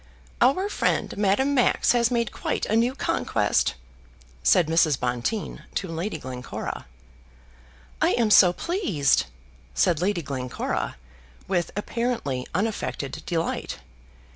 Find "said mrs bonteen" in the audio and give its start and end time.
4.41-5.61